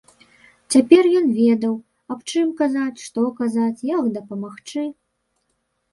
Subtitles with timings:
[0.75, 1.75] Цяпер ён ведаў,
[2.15, 4.83] аб чым казаць, што казаць, як дапамагчы.